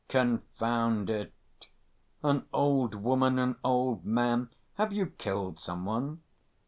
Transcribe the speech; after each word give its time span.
"Confound 0.09 1.11
it! 1.11 1.31
An 2.23 2.47
old 2.51 2.95
woman, 2.95 3.37
an 3.37 3.57
old 3.63 4.03
man.... 4.03 4.49
Have 4.77 4.91
you 4.91 5.05
killed 5.05 5.59
some 5.59 5.85
one?" 5.85 6.23